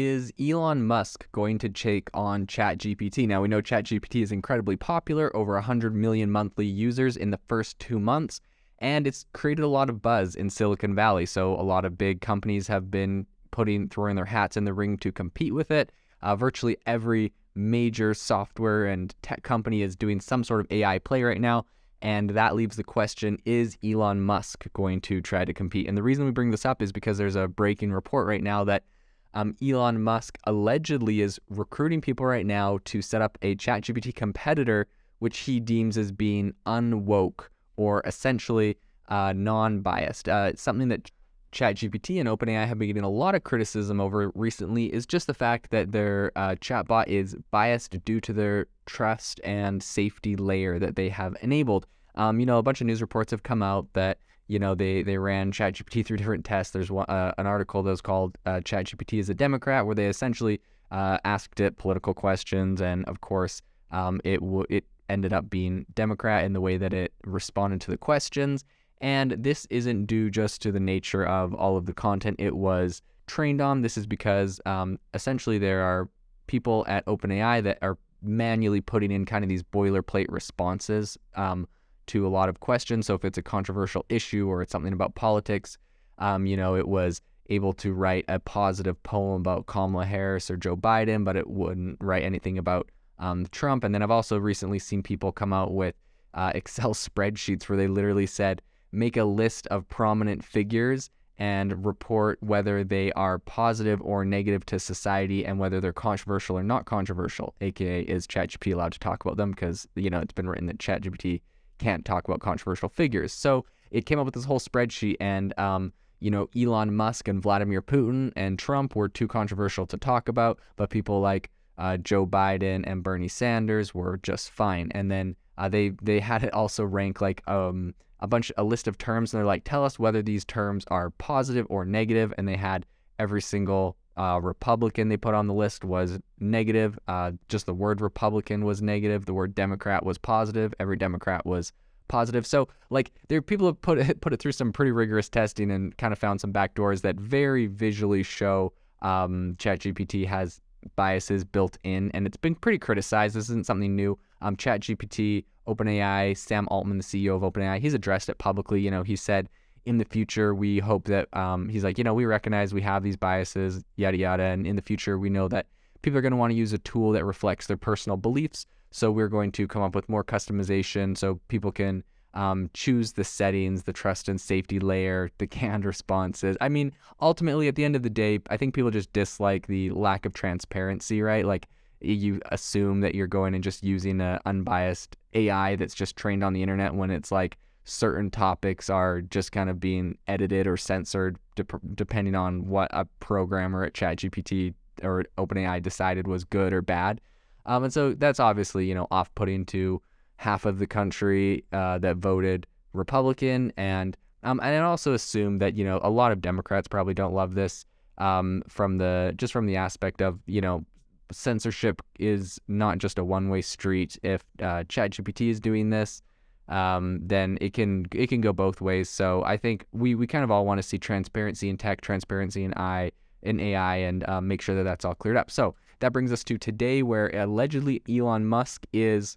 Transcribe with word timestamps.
Is 0.00 0.32
Elon 0.38 0.86
Musk 0.86 1.26
going 1.32 1.58
to 1.58 1.68
take 1.68 2.08
on 2.14 2.46
ChatGPT? 2.46 3.26
Now, 3.26 3.42
we 3.42 3.48
know 3.48 3.60
ChatGPT 3.60 4.22
is 4.22 4.30
incredibly 4.30 4.76
popular, 4.76 5.34
over 5.34 5.54
100 5.54 5.92
million 5.92 6.30
monthly 6.30 6.66
users 6.66 7.16
in 7.16 7.32
the 7.32 7.40
first 7.48 7.80
two 7.80 7.98
months, 7.98 8.40
and 8.78 9.08
it's 9.08 9.26
created 9.32 9.62
a 9.62 9.66
lot 9.66 9.90
of 9.90 10.00
buzz 10.00 10.36
in 10.36 10.50
Silicon 10.50 10.94
Valley. 10.94 11.26
So, 11.26 11.52
a 11.52 11.66
lot 11.66 11.84
of 11.84 11.98
big 11.98 12.20
companies 12.20 12.68
have 12.68 12.92
been 12.92 13.26
putting, 13.50 13.88
throwing 13.88 14.14
their 14.14 14.24
hats 14.24 14.56
in 14.56 14.62
the 14.62 14.72
ring 14.72 14.98
to 14.98 15.10
compete 15.10 15.52
with 15.52 15.72
it. 15.72 15.90
Uh, 16.22 16.36
virtually 16.36 16.76
every 16.86 17.32
major 17.56 18.14
software 18.14 18.86
and 18.86 19.16
tech 19.22 19.42
company 19.42 19.82
is 19.82 19.96
doing 19.96 20.20
some 20.20 20.44
sort 20.44 20.60
of 20.60 20.68
AI 20.70 21.00
play 21.00 21.24
right 21.24 21.40
now. 21.40 21.64
And 22.02 22.30
that 22.30 22.54
leaves 22.54 22.76
the 22.76 22.84
question 22.84 23.38
is 23.44 23.76
Elon 23.82 24.20
Musk 24.20 24.68
going 24.74 25.00
to 25.00 25.20
try 25.20 25.44
to 25.44 25.52
compete? 25.52 25.88
And 25.88 25.98
the 25.98 26.04
reason 26.04 26.24
we 26.24 26.30
bring 26.30 26.52
this 26.52 26.64
up 26.64 26.82
is 26.82 26.92
because 26.92 27.18
there's 27.18 27.34
a 27.34 27.48
breaking 27.48 27.90
report 27.90 28.28
right 28.28 28.44
now 28.44 28.62
that 28.62 28.84
um, 29.34 29.56
Elon 29.62 30.02
Musk 30.02 30.38
allegedly 30.44 31.20
is 31.20 31.38
recruiting 31.48 32.00
people 32.00 32.26
right 32.26 32.46
now 32.46 32.78
to 32.86 33.02
set 33.02 33.22
up 33.22 33.38
a 33.42 33.54
ChatGPT 33.56 34.14
competitor, 34.14 34.86
which 35.18 35.38
he 35.38 35.60
deems 35.60 35.98
as 35.98 36.12
being 36.12 36.54
unwoke 36.66 37.48
or 37.76 38.02
essentially 38.04 38.76
uh, 39.08 39.32
non 39.34 39.80
biased. 39.80 40.28
Uh, 40.28 40.54
something 40.54 40.88
that 40.88 41.10
ChatGPT 41.52 42.20
and 42.20 42.28
OpenAI 42.28 42.66
have 42.66 42.78
been 42.78 42.88
getting 42.88 43.04
a 43.04 43.08
lot 43.08 43.34
of 43.34 43.44
criticism 43.44 44.00
over 44.00 44.30
recently 44.34 44.92
is 44.92 45.06
just 45.06 45.26
the 45.26 45.34
fact 45.34 45.70
that 45.70 45.92
their 45.92 46.30
uh, 46.36 46.56
chatbot 46.60 47.06
is 47.06 47.36
biased 47.50 48.04
due 48.04 48.20
to 48.20 48.32
their 48.32 48.66
trust 48.86 49.40
and 49.44 49.82
safety 49.82 50.36
layer 50.36 50.78
that 50.78 50.96
they 50.96 51.08
have 51.08 51.36
enabled. 51.40 51.86
Um, 52.16 52.40
you 52.40 52.46
know, 52.46 52.58
a 52.58 52.62
bunch 52.62 52.80
of 52.80 52.86
news 52.86 53.00
reports 53.00 53.30
have 53.30 53.42
come 53.42 53.62
out 53.62 53.86
that 53.94 54.18
you 54.48 54.58
know 54.58 54.74
they 54.74 55.02
they 55.02 55.18
ran 55.18 55.52
ChatGPT 55.52 56.04
through 56.04 56.16
different 56.16 56.44
tests. 56.44 56.72
There's 56.72 56.90
one, 56.90 57.06
uh, 57.08 57.32
an 57.38 57.46
article 57.46 57.82
that 57.82 57.90
was 57.90 58.00
called 58.00 58.36
uh, 58.46 58.60
"ChatGPT 58.64 59.18
is 59.18 59.28
a 59.28 59.34
Democrat," 59.34 59.86
where 59.86 59.94
they 59.94 60.06
essentially 60.06 60.60
uh, 60.90 61.18
asked 61.24 61.60
it 61.60 61.78
political 61.78 62.14
questions, 62.14 62.80
and 62.80 63.04
of 63.04 63.20
course, 63.20 63.62
um, 63.90 64.20
it 64.24 64.40
w- 64.40 64.66
it 64.68 64.84
ended 65.08 65.32
up 65.32 65.48
being 65.48 65.86
Democrat 65.94 66.44
in 66.44 66.52
the 66.52 66.60
way 66.60 66.76
that 66.76 66.92
it 66.92 67.12
responded 67.24 67.80
to 67.82 67.90
the 67.90 67.96
questions. 67.96 68.64
And 69.00 69.32
this 69.32 69.66
isn't 69.70 70.06
due 70.06 70.28
just 70.28 70.60
to 70.62 70.72
the 70.72 70.80
nature 70.80 71.24
of 71.24 71.54
all 71.54 71.76
of 71.76 71.86
the 71.86 71.92
content 71.92 72.36
it 72.40 72.56
was 72.56 73.00
trained 73.26 73.60
on. 73.60 73.82
This 73.82 73.96
is 73.96 74.06
because 74.06 74.60
um, 74.66 74.98
essentially 75.14 75.58
there 75.58 75.82
are 75.82 76.08
people 76.46 76.84
at 76.88 77.06
OpenAI 77.06 77.62
that 77.62 77.78
are 77.80 77.96
manually 78.22 78.80
putting 78.80 79.12
in 79.12 79.24
kind 79.24 79.44
of 79.44 79.48
these 79.48 79.62
boilerplate 79.62 80.26
responses 80.28 81.16
um, 81.36 81.68
to 82.08 82.26
a 82.26 82.28
lot 82.28 82.48
of 82.48 82.60
questions. 82.60 83.06
So 83.06 83.14
if 83.14 83.24
it's 83.24 83.38
a 83.38 83.42
controversial 83.42 84.04
issue 84.08 84.48
or 84.48 84.62
it's 84.62 84.72
something 84.72 84.92
about 84.92 85.14
politics, 85.14 85.78
um, 86.18 86.46
you 86.46 86.56
know, 86.56 86.76
it 86.76 86.88
was 86.88 87.20
able 87.48 87.72
to 87.72 87.92
write 87.92 88.24
a 88.28 88.38
positive 88.38 89.02
poem 89.02 89.40
about 89.40 89.66
Kamala 89.66 90.04
Harris 90.04 90.50
or 90.50 90.56
Joe 90.56 90.76
Biden, 90.76 91.24
but 91.24 91.36
it 91.36 91.48
wouldn't 91.48 91.96
write 92.00 92.22
anything 92.22 92.58
about 92.58 92.90
um, 93.18 93.46
Trump. 93.52 93.84
And 93.84 93.94
then 93.94 94.02
I've 94.02 94.10
also 94.10 94.38
recently 94.38 94.78
seen 94.78 95.02
people 95.02 95.32
come 95.32 95.52
out 95.52 95.72
with 95.72 95.94
uh, 96.34 96.52
Excel 96.54 96.94
spreadsheets 96.94 97.68
where 97.68 97.78
they 97.78 97.88
literally 97.88 98.26
said, 98.26 98.62
make 98.92 99.16
a 99.16 99.24
list 99.24 99.66
of 99.68 99.88
prominent 99.88 100.44
figures 100.44 101.10
and 101.38 101.84
report 101.84 102.38
whether 102.42 102.82
they 102.82 103.12
are 103.12 103.38
positive 103.38 104.02
or 104.02 104.24
negative 104.24 104.66
to 104.66 104.78
society 104.78 105.46
and 105.46 105.58
whether 105.58 105.80
they're 105.80 105.92
controversial 105.92 106.58
or 106.58 106.64
not 106.64 106.84
controversial. 106.84 107.54
AKA, 107.60 108.02
is 108.02 108.26
ChatGPT 108.26 108.74
allowed 108.74 108.92
to 108.92 108.98
talk 108.98 109.24
about 109.24 109.36
them? 109.36 109.52
Because, 109.52 109.86
you 109.94 110.10
know, 110.10 110.18
it's 110.18 110.32
been 110.32 110.48
written 110.48 110.66
that 110.66 110.78
ChatGPT 110.78 111.40
can't 111.78 112.04
talk 112.04 112.26
about 112.26 112.40
controversial 112.40 112.88
figures. 112.88 113.32
So 113.32 113.64
it 113.90 114.06
came 114.06 114.18
up 114.18 114.24
with 114.24 114.34
this 114.34 114.44
whole 114.44 114.60
spreadsheet, 114.60 115.16
and, 115.20 115.58
um, 115.58 115.92
you 116.20 116.30
know, 116.30 116.48
Elon 116.56 116.94
Musk 116.94 117.28
and 117.28 117.42
Vladimir 117.42 117.80
Putin 117.80 118.32
and 118.36 118.58
Trump 118.58 118.96
were 118.96 119.08
too 119.08 119.28
controversial 119.28 119.86
to 119.86 119.96
talk 119.96 120.28
about, 120.28 120.58
but 120.76 120.90
people 120.90 121.20
like 121.20 121.50
uh, 121.78 121.96
Joe 121.96 122.26
Biden 122.26 122.84
and 122.86 123.02
Bernie 123.02 123.28
Sanders 123.28 123.94
were 123.94 124.18
just 124.22 124.50
fine. 124.50 124.90
And 124.92 125.10
then 125.10 125.36
uh, 125.56 125.68
they 125.68 125.90
they 126.02 126.20
had 126.20 126.44
it 126.44 126.52
also 126.52 126.84
rank 126.84 127.20
like 127.20 127.42
um, 127.48 127.94
a 128.20 128.26
bunch 128.26 128.50
a 128.56 128.64
list 128.64 128.88
of 128.88 128.98
terms 128.98 129.32
and 129.32 129.38
they're 129.38 129.46
like 129.46 129.64
tell 129.64 129.84
us 129.84 129.98
whether 129.98 130.22
these 130.22 130.44
terms 130.44 130.84
are 130.88 131.10
positive 131.10 131.66
or 131.68 131.84
negative 131.84 132.32
and 132.38 132.48
they 132.48 132.56
had 132.56 132.86
every 133.18 133.42
single 133.42 133.96
uh, 134.18 134.38
republican 134.42 135.08
they 135.08 135.16
put 135.16 135.34
on 135.34 135.46
the 135.46 135.54
list 135.54 135.84
was 135.84 136.18
negative 136.40 136.98
uh, 137.08 137.32
just 137.48 137.66
the 137.66 137.74
word 137.74 138.00
republican 138.00 138.64
was 138.64 138.82
negative 138.82 139.26
the 139.26 139.34
word 139.34 139.54
democrat 139.54 140.04
was 140.04 140.18
positive 140.18 140.74
every 140.80 140.96
democrat 140.96 141.44
was 141.46 141.72
positive 142.08 142.46
so 142.46 142.68
like 142.90 143.12
there 143.28 143.42
people 143.42 143.66
have 143.66 143.80
put 143.80 143.98
it 143.98 144.20
put 144.22 144.32
it 144.32 144.40
through 144.40 144.52
some 144.52 144.72
pretty 144.72 144.90
rigorous 144.90 145.28
testing 145.28 145.70
and 145.70 145.96
kind 145.98 146.12
of 146.12 146.18
found 146.18 146.40
some 146.40 146.52
backdoors 146.52 147.02
that 147.02 147.16
very 147.16 147.66
visually 147.66 148.22
show 148.22 148.72
um, 149.02 149.54
ChatGPT 149.58 150.26
has 150.26 150.60
biases 150.96 151.44
built 151.44 151.78
in, 151.84 152.10
and 152.12 152.26
it's 152.26 152.36
been 152.36 152.54
pretty 152.54 152.78
criticized. 152.78 153.34
This 153.34 153.44
isn't 153.44 153.66
something 153.66 153.94
new. 153.94 154.18
Um, 154.40 154.56
ChatGPT, 154.56 155.44
OpenAI, 155.66 156.36
Sam 156.36 156.68
Altman, 156.70 156.98
the 156.98 157.04
CEO 157.04 157.36
of 157.36 157.42
OpenAI, 157.42 157.80
he's 157.80 157.94
addressed 157.94 158.28
it 158.28 158.38
publicly. 158.38 158.80
You 158.80 158.90
know, 158.90 159.02
he 159.02 159.16
said 159.16 159.48
in 159.88 159.98
the 159.98 160.04
future 160.04 160.54
we 160.54 160.78
hope 160.78 161.06
that 161.06 161.34
um, 161.34 161.68
he's 161.68 161.82
like, 161.82 161.96
you 161.96 162.04
know, 162.04 162.14
we 162.14 162.26
recognize 162.26 162.74
we 162.74 162.82
have 162.82 163.02
these 163.02 163.16
biases, 163.16 163.82
yada 163.96 164.18
yada, 164.18 164.42
and 164.42 164.66
in 164.66 164.76
the 164.76 164.82
future 164.82 165.18
we 165.18 165.30
know 165.30 165.48
that 165.48 165.66
people 166.02 166.18
are 166.18 166.22
going 166.22 166.32
to 166.32 166.36
want 166.36 166.50
to 166.50 166.56
use 166.56 166.72
a 166.74 166.78
tool 166.78 167.12
that 167.12 167.24
reflects 167.24 167.66
their 167.66 167.78
personal 167.78 168.16
beliefs. 168.16 168.66
So 168.90 169.10
we're 169.10 169.28
going 169.28 169.50
to 169.52 169.66
come 169.66 169.82
up 169.82 169.94
with 169.94 170.08
more 170.08 170.22
customization 170.22 171.16
so 171.16 171.40
people 171.48 171.72
can 171.72 172.04
um, 172.34 172.70
choose 172.74 173.12
the 173.12 173.24
settings, 173.24 173.84
the 173.84 173.92
trust 173.92 174.28
and 174.28 174.40
safety 174.40 174.78
layer, 174.78 175.30
the 175.38 175.46
canned 175.46 175.84
responses. 175.84 176.56
I 176.60 176.68
mean, 176.68 176.92
ultimately, 177.20 177.66
at 177.68 177.74
the 177.74 177.84
end 177.84 177.96
of 177.96 178.02
the 178.02 178.10
day, 178.10 178.40
I 178.50 178.56
think 178.56 178.74
people 178.74 178.90
just 178.90 179.12
dislike 179.12 179.66
the 179.66 179.90
lack 179.90 180.26
of 180.26 180.34
transparency, 180.34 181.22
right? 181.22 181.44
Like, 181.44 181.66
you 182.00 182.40
assume 182.52 183.00
that 183.00 183.14
you're 183.14 183.26
going 183.26 183.54
and 183.54 183.64
just 183.64 183.82
using 183.82 184.20
an 184.20 184.38
unbiased 184.46 185.16
AI 185.34 185.76
that's 185.76 185.94
just 185.94 186.16
trained 186.16 186.44
on 186.44 186.52
the 186.52 186.62
internet 186.62 186.94
when 186.94 187.10
it's 187.10 187.32
like 187.32 187.56
certain 187.88 188.30
topics 188.30 188.90
are 188.90 189.20
just 189.22 189.52
kind 189.52 189.70
of 189.70 189.80
being 189.80 190.18
edited 190.26 190.66
or 190.66 190.76
censored 190.76 191.38
de- 191.54 191.64
depending 191.94 192.34
on 192.34 192.68
what 192.68 192.90
a 192.92 193.06
programmer 193.20 193.84
at 193.84 193.94
ChatGPT 193.94 194.74
or 195.02 195.24
OpenAI 195.38 195.82
decided 195.82 196.26
was 196.26 196.44
good 196.44 196.72
or 196.72 196.82
bad. 196.82 197.20
Um, 197.66 197.84
and 197.84 197.92
so 197.92 198.14
that's 198.14 198.40
obviously, 198.40 198.86
you 198.86 198.94
know, 198.94 199.06
off 199.10 199.34
putting 199.34 199.64
to 199.66 200.00
half 200.36 200.64
of 200.64 200.78
the 200.78 200.86
country 200.86 201.64
uh, 201.72 201.98
that 201.98 202.16
voted 202.16 202.66
Republican, 202.92 203.72
and 203.76 204.16
um, 204.42 204.60
and 204.62 204.74
I 204.74 204.78
also 204.86 205.12
assume 205.12 205.58
that 205.58 205.74
you 205.74 205.84
know 205.84 206.00
a 206.02 206.10
lot 206.10 206.32
of 206.32 206.40
Democrats 206.40 206.88
probably 206.88 207.14
don't 207.14 207.34
love 207.34 207.54
this 207.54 207.84
um, 208.16 208.62
from 208.68 208.98
the 208.98 209.34
just 209.36 209.52
from 209.52 209.66
the 209.66 209.76
aspect 209.76 210.22
of 210.22 210.40
you 210.46 210.60
know 210.60 210.84
censorship 211.30 212.00
is 212.18 212.58
not 212.68 212.98
just 212.98 213.18
a 213.18 213.24
one-way 213.24 213.60
street. 213.60 214.18
If 214.22 214.44
uh, 214.60 214.84
ChatGPT 214.84 215.50
is 215.50 215.60
doing 215.60 215.90
this, 215.90 216.22
um, 216.68 217.20
then 217.22 217.58
it 217.60 217.72
can 217.72 218.06
it 218.14 218.28
can 218.28 218.40
go 218.40 218.52
both 218.52 218.80
ways. 218.80 219.08
So 219.08 219.42
I 219.44 219.56
think 219.56 219.86
we 219.92 220.14
we 220.14 220.26
kind 220.26 220.44
of 220.44 220.50
all 220.50 220.66
want 220.66 220.78
to 220.78 220.82
see 220.82 220.98
transparency 220.98 221.68
in 221.68 221.76
tech, 221.76 222.00
transparency 222.00 222.64
in 222.64 222.74
I 222.76 223.10
in 223.42 223.60
AI, 223.60 223.96
and 223.96 224.28
uh, 224.28 224.40
make 224.40 224.60
sure 224.60 224.74
that 224.74 224.82
that's 224.82 225.04
all 225.04 225.14
cleared 225.14 225.36
up. 225.36 225.50
So 225.50 225.74
that 226.00 226.12
brings 226.12 226.32
us 226.32 226.44
to 226.44 226.58
today, 226.58 227.02
where 227.02 227.28
allegedly 227.28 228.02
Elon 228.08 228.46
Musk 228.46 228.86
is 228.92 229.36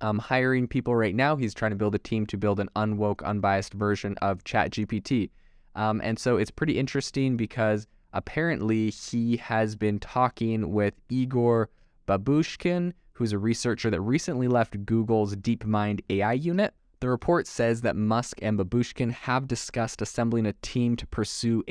um, 0.00 0.18
hiring 0.18 0.66
people 0.66 0.94
right 0.94 1.14
now. 1.14 1.36
He's 1.36 1.54
trying 1.54 1.72
to 1.72 1.76
build 1.76 1.94
a 1.94 1.98
team 1.98 2.26
to 2.26 2.36
build 2.36 2.60
an 2.60 2.68
unwoke, 2.76 3.22
unbiased 3.24 3.74
version 3.74 4.16
of 4.22 4.42
ChatGPT. 4.44 5.30
Um, 5.76 6.00
and 6.04 6.18
so 6.18 6.36
it's 6.36 6.50
pretty 6.50 6.78
interesting 6.78 7.36
because 7.36 7.86
apparently 8.12 8.90
he 8.90 9.36
has 9.38 9.76
been 9.76 9.98
talking 9.98 10.72
with 10.72 10.94
Igor 11.08 11.68
Babushkin, 12.06 12.92
who's 13.14 13.32
a 13.32 13.38
researcher 13.38 13.90
that 13.90 14.00
recently 14.00 14.48
left 14.48 14.84
Google's 14.84 15.34
DeepMind 15.36 16.00
AI 16.10 16.32
unit. 16.34 16.74
The 17.00 17.08
report 17.08 17.46
says 17.46 17.82
that 17.82 17.96
Musk 17.96 18.38
and 18.40 18.58
Babushkin 18.58 19.12
have 19.12 19.46
discussed 19.46 20.00
assembling 20.00 20.46
a 20.46 20.54
team 20.62 20.96
to 20.96 21.06
pursue 21.06 21.62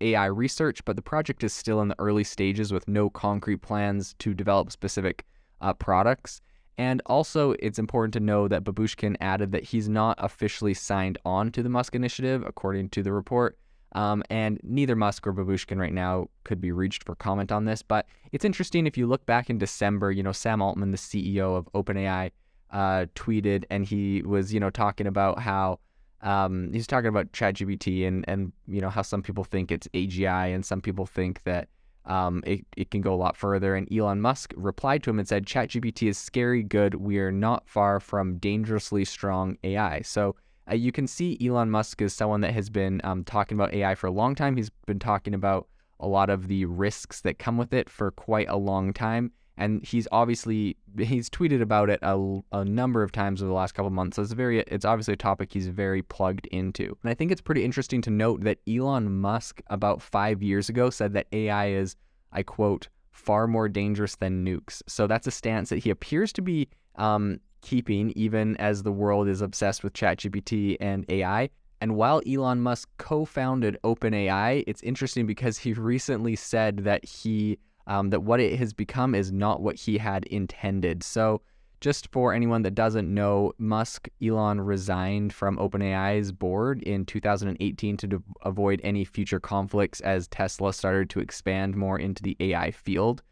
AI 0.00 0.26
research, 0.26 0.84
but 0.84 0.96
the 0.96 1.02
project 1.02 1.42
is 1.44 1.52
still 1.52 1.80
in 1.80 1.88
the 1.88 1.98
early 1.98 2.24
stages 2.24 2.72
with 2.72 2.86
no 2.88 3.08
concrete 3.08 3.62
plans 3.62 4.14
to 4.18 4.34
develop 4.34 4.70
specific 4.70 5.24
uh, 5.60 5.72
products. 5.72 6.40
And 6.78 7.02
also, 7.06 7.52
it's 7.60 7.78
important 7.78 8.12
to 8.14 8.20
know 8.20 8.48
that 8.48 8.64
Babushkin 8.64 9.16
added 9.20 9.52
that 9.52 9.64
he's 9.64 9.88
not 9.88 10.16
officially 10.18 10.74
signed 10.74 11.18
on 11.24 11.52
to 11.52 11.62
the 11.62 11.68
Musk 11.68 11.94
initiative, 11.94 12.44
according 12.46 12.90
to 12.90 13.02
the 13.02 13.12
report. 13.12 13.58
Um, 13.94 14.22
and 14.30 14.58
neither 14.62 14.96
Musk 14.96 15.26
or 15.26 15.32
Babushkin 15.32 15.78
right 15.78 15.92
now 15.92 16.28
could 16.44 16.60
be 16.60 16.72
reached 16.72 17.04
for 17.04 17.14
comment 17.14 17.52
on 17.52 17.66
this. 17.66 17.82
But 17.82 18.06
it's 18.32 18.44
interesting 18.44 18.86
if 18.86 18.96
you 18.96 19.06
look 19.06 19.26
back 19.26 19.50
in 19.50 19.58
December, 19.58 20.10
you 20.10 20.22
know, 20.22 20.32
Sam 20.32 20.62
Altman, 20.62 20.90
the 20.90 20.96
CEO 20.96 21.56
of 21.56 21.68
OpenAI, 21.74 22.30
uh, 22.70 23.06
tweeted 23.14 23.64
and 23.70 23.84
he 23.84 24.22
was, 24.22 24.52
you 24.54 24.60
know, 24.60 24.70
talking 24.70 25.06
about 25.06 25.38
how 25.38 25.78
um, 26.22 26.72
he's 26.72 26.86
talking 26.86 27.08
about 27.08 27.32
ChatGPT 27.32 28.06
and, 28.06 28.24
and, 28.28 28.52
you 28.66 28.80
know, 28.80 28.88
how 28.88 29.02
some 29.02 29.22
people 29.22 29.44
think 29.44 29.70
it's 29.70 29.88
AGI 29.88 30.54
and 30.54 30.64
some 30.64 30.80
people 30.80 31.04
think 31.04 31.42
that 31.44 31.68
um, 32.06 32.42
it, 32.46 32.64
it 32.76 32.90
can 32.90 33.00
go 33.00 33.12
a 33.12 33.16
lot 33.16 33.36
further. 33.36 33.74
And 33.74 33.92
Elon 33.92 34.20
Musk 34.20 34.54
replied 34.56 35.02
to 35.02 35.10
him 35.10 35.18
and 35.18 35.28
said, 35.28 35.46
ChatGPT 35.46 36.08
is 36.08 36.16
scary 36.16 36.62
good. 36.62 36.94
We 36.94 37.18
are 37.18 37.32
not 37.32 37.68
far 37.68 38.00
from 38.00 38.38
dangerously 38.38 39.04
strong 39.04 39.58
AI. 39.62 40.00
So 40.02 40.34
uh, 40.70 40.74
you 40.74 40.92
can 40.92 41.06
see 41.06 41.38
Elon 41.44 41.70
Musk 41.70 42.00
is 42.02 42.12
someone 42.12 42.40
that 42.42 42.54
has 42.54 42.70
been 42.70 43.00
um, 43.04 43.24
talking 43.24 43.56
about 43.56 43.74
AI 43.74 43.94
for 43.94 44.06
a 44.06 44.12
long 44.12 44.34
time. 44.34 44.56
He's 44.56 44.70
been 44.86 44.98
talking 44.98 45.34
about 45.34 45.68
a 46.00 46.06
lot 46.06 46.30
of 46.30 46.48
the 46.48 46.64
risks 46.64 47.20
that 47.22 47.38
come 47.38 47.56
with 47.56 47.72
it 47.72 47.88
for 47.88 48.10
quite 48.10 48.48
a 48.48 48.56
long 48.56 48.92
time. 48.92 49.32
And 49.58 49.84
he's 49.84 50.08
obviously 50.10 50.76
he's 50.98 51.28
tweeted 51.28 51.60
about 51.60 51.90
it 51.90 52.00
a, 52.02 52.40
a 52.52 52.64
number 52.64 53.02
of 53.02 53.12
times 53.12 53.42
over 53.42 53.48
the 53.48 53.54
last 53.54 53.72
couple 53.72 53.90
months. 53.90 54.16
So 54.16 54.22
it's 54.22 54.32
very 54.32 54.60
it's 54.60 54.84
obviously 54.84 55.14
a 55.14 55.16
topic 55.16 55.52
he's 55.52 55.68
very 55.68 56.02
plugged 56.02 56.46
into. 56.46 56.96
And 57.02 57.10
I 57.10 57.14
think 57.14 57.30
it's 57.30 57.40
pretty 57.40 57.64
interesting 57.64 58.00
to 58.02 58.10
note 58.10 58.42
that 58.44 58.58
Elon 58.68 59.20
Musk 59.20 59.60
about 59.68 60.00
five 60.00 60.42
years 60.42 60.68
ago 60.68 60.90
said 60.90 61.12
that 61.12 61.26
AI 61.32 61.68
is, 61.68 61.96
I 62.32 62.42
quote, 62.42 62.88
far 63.10 63.46
more 63.46 63.68
dangerous 63.68 64.16
than 64.16 64.44
nukes. 64.44 64.82
So 64.88 65.06
that's 65.06 65.26
a 65.26 65.30
stance 65.30 65.68
that 65.68 65.80
he 65.80 65.90
appears 65.90 66.32
to 66.32 66.42
be 66.42 66.68
um, 66.96 67.38
keeping, 67.62 68.10
even 68.10 68.56
as 68.58 68.82
the 68.82 68.92
world 68.92 69.28
is 69.28 69.40
obsessed 69.40 69.82
with 69.82 69.94
ChatGPT 69.94 70.76
and 70.80 71.04
AI. 71.08 71.48
And 71.80 71.96
while 71.96 72.22
Elon 72.28 72.60
Musk 72.60 72.88
co 72.98 73.24
founded 73.24 73.78
OpenAI, 73.82 74.62
it's 74.66 74.82
interesting 74.82 75.26
because 75.26 75.58
he 75.58 75.72
recently 75.72 76.36
said 76.36 76.78
that 76.78 77.04
he 77.04 77.58
um, 77.86 78.10
that 78.10 78.20
what 78.20 78.40
it 78.40 78.58
has 78.58 78.72
become 78.72 79.14
is 79.14 79.32
not 79.32 79.60
what 79.60 79.76
he 79.76 79.98
had 79.98 80.24
intended. 80.26 81.02
So, 81.02 81.42
just 81.80 82.06
for 82.12 82.32
anyone 82.32 82.62
that 82.62 82.76
doesn't 82.76 83.12
know, 83.12 83.52
Musk, 83.58 84.08
Elon 84.24 84.60
resigned 84.60 85.32
from 85.32 85.56
OpenAI's 85.56 86.30
board 86.30 86.80
in 86.84 87.04
2018 87.04 87.96
to 87.96 88.22
avoid 88.42 88.80
any 88.84 89.04
future 89.04 89.40
conflicts 89.40 90.00
as 90.02 90.28
Tesla 90.28 90.72
started 90.72 91.10
to 91.10 91.18
expand 91.18 91.74
more 91.76 91.98
into 91.98 92.22
the 92.22 92.36
AI 92.38 92.70
field. 92.70 93.22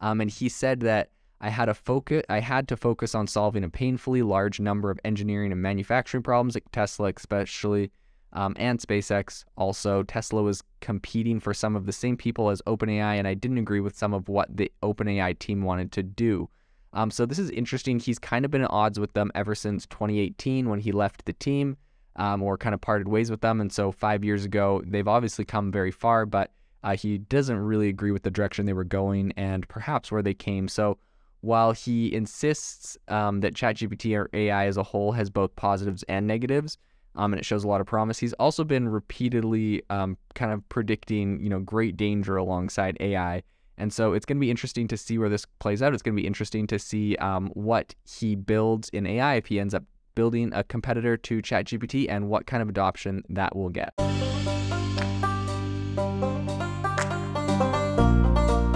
Um, 0.00 0.20
and 0.20 0.28
he 0.28 0.48
said 0.48 0.80
that 0.80 1.10
I 1.40 1.48
had 1.48 1.68
a. 1.68 1.76
I 2.28 2.40
had 2.40 2.68
to 2.68 2.76
focus 2.76 3.14
on 3.14 3.26
solving 3.26 3.64
a 3.64 3.68
painfully 3.68 4.22
large 4.22 4.60
number 4.60 4.90
of 4.90 5.00
engineering 5.04 5.52
and 5.52 5.62
manufacturing 5.62 6.22
problems 6.22 6.54
at 6.56 6.70
Tesla, 6.70 7.12
especially 7.16 7.90
um, 8.32 8.54
and 8.58 8.78
SpaceX. 8.78 9.44
Also, 9.56 10.02
Tesla 10.02 10.42
was 10.42 10.62
competing 10.80 11.40
for 11.40 11.54
some 11.54 11.76
of 11.76 11.86
the 11.86 11.92
same 11.92 12.16
people 12.16 12.50
as 12.50 12.62
OpenAI, 12.66 13.18
and 13.18 13.26
I 13.26 13.34
didn't 13.34 13.58
agree 13.58 13.80
with 13.80 13.96
some 13.96 14.12
of 14.12 14.28
what 14.28 14.54
the 14.54 14.70
OpenAI 14.82 15.38
team 15.38 15.62
wanted 15.62 15.92
to 15.92 16.02
do. 16.02 16.48
Um, 16.92 17.10
so 17.10 17.24
this 17.24 17.38
is 17.38 17.50
interesting. 17.50 17.98
He's 17.98 18.18
kind 18.18 18.44
of 18.44 18.50
been 18.50 18.62
at 18.62 18.70
odds 18.70 18.98
with 18.98 19.12
them 19.12 19.30
ever 19.34 19.54
since 19.54 19.86
2018 19.86 20.68
when 20.68 20.80
he 20.80 20.92
left 20.92 21.24
the 21.24 21.32
team, 21.32 21.76
um, 22.16 22.42
or 22.42 22.58
kind 22.58 22.74
of 22.74 22.80
parted 22.80 23.08
ways 23.08 23.30
with 23.30 23.40
them. 23.40 23.60
And 23.60 23.72
so 23.72 23.92
five 23.92 24.24
years 24.24 24.44
ago, 24.44 24.82
they've 24.84 25.08
obviously 25.08 25.44
come 25.44 25.70
very 25.70 25.92
far, 25.92 26.26
but 26.26 26.50
uh, 26.82 26.96
he 26.96 27.18
doesn't 27.18 27.58
really 27.58 27.88
agree 27.88 28.10
with 28.10 28.22
the 28.22 28.30
direction 28.30 28.66
they 28.66 28.72
were 28.72 28.84
going 28.84 29.32
and 29.36 29.68
perhaps 29.68 30.10
where 30.10 30.22
they 30.22 30.34
came. 30.34 30.66
So 30.66 30.98
while 31.40 31.72
he 31.72 32.12
insists 32.14 32.98
um, 33.08 33.40
that 33.40 33.54
ChatGPT 33.54 34.16
or 34.16 34.28
AI 34.32 34.66
as 34.66 34.76
a 34.76 34.82
whole 34.82 35.12
has 35.12 35.30
both 35.30 35.54
positives 35.56 36.02
and 36.04 36.26
negatives, 36.26 36.76
um, 37.16 37.32
and 37.32 37.40
it 37.40 37.44
shows 37.44 37.64
a 37.64 37.68
lot 37.68 37.80
of 37.80 37.86
promise. 37.86 38.18
He's 38.18 38.32
also 38.34 38.64
been 38.64 38.88
repeatedly 38.88 39.82
um, 39.90 40.16
kind 40.34 40.52
of 40.52 40.66
predicting, 40.68 41.40
you 41.42 41.48
know, 41.48 41.60
great 41.60 41.96
danger 41.96 42.36
alongside 42.36 42.96
AI. 43.00 43.42
And 43.78 43.92
so 43.92 44.12
it's 44.12 44.26
going 44.26 44.36
to 44.36 44.40
be 44.40 44.50
interesting 44.50 44.86
to 44.88 44.96
see 44.96 45.16
where 45.16 45.30
this 45.30 45.46
plays 45.58 45.82
out. 45.82 45.94
It's 45.94 46.02
going 46.02 46.14
to 46.14 46.20
be 46.20 46.26
interesting 46.26 46.66
to 46.66 46.78
see 46.78 47.16
um, 47.16 47.48
what 47.54 47.94
he 48.04 48.36
builds 48.36 48.90
in 48.90 49.06
AI 49.06 49.36
if 49.36 49.46
he 49.46 49.58
ends 49.58 49.72
up 49.72 49.84
building 50.14 50.52
a 50.52 50.62
competitor 50.62 51.16
to 51.16 51.40
ChatGPT 51.40 52.06
and 52.08 52.28
what 52.28 52.46
kind 52.46 52.62
of 52.62 52.68
adoption 52.68 53.22
that 53.30 53.56
will 53.56 53.70
get. 53.70 53.94